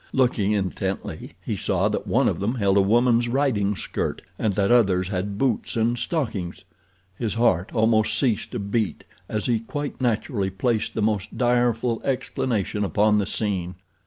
Looking 0.13 0.51
intently 0.53 1.33
he 1.45 1.55
saw 1.55 1.87
that 1.89 2.07
one 2.07 2.27
of 2.27 2.39
them 2.39 2.55
held 2.55 2.75
a 2.75 2.81
woman's 2.81 3.27
riding 3.27 3.75
skirt 3.75 4.23
and 4.39 4.51
that 4.53 4.71
others 4.71 5.09
had 5.09 5.37
boots 5.37 5.75
and 5.75 5.95
stockings. 5.95 6.65
His 7.19 7.35
heart 7.35 7.71
almost 7.75 8.17
ceased 8.17 8.49
to 8.53 8.57
beat 8.57 9.03
as 9.29 9.45
he 9.45 9.59
quite 9.59 10.01
naturally 10.01 10.49
placed 10.49 10.95
the 10.95 11.03
most 11.03 11.37
direful 11.37 12.01
explanation 12.03 12.83
upon 12.83 13.19
the 13.19 13.27
scene. 13.27 13.75